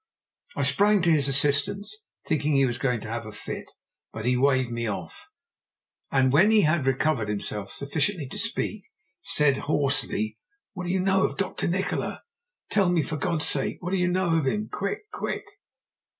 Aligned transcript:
I 0.55 0.63
sprang 0.63 1.03
to 1.03 1.11
his 1.11 1.27
assistance, 1.27 1.95
thinking 2.25 2.55
he 2.55 2.65
was 2.65 2.79
going 2.79 3.01
to 3.01 3.07
have 3.07 3.27
a 3.27 3.31
fit, 3.31 3.69
but 4.11 4.25
he 4.25 4.35
waived 4.35 4.71
me 4.71 4.87
off, 4.87 5.29
and 6.11 6.33
when 6.33 6.49
he 6.49 6.61
had 6.61 6.87
recovered 6.87 7.27
himself 7.27 7.71
sufficiently 7.71 8.27
to 8.29 8.39
speak, 8.39 8.89
said 9.21 9.57
hoarsely 9.69 10.35
"What 10.73 10.85
do 10.85 10.89
you 10.89 11.01
know 11.01 11.23
of 11.23 11.37
Dr. 11.37 11.67
Nikola? 11.67 12.23
Tell 12.71 12.89
me, 12.89 13.03
for 13.03 13.17
God's 13.17 13.45
sake! 13.45 13.77
what 13.81 13.91
do 13.91 13.97
you 13.97 14.07
know 14.07 14.35
of 14.37 14.47
him? 14.47 14.69
Quick, 14.71 15.01
quick!" 15.11 15.45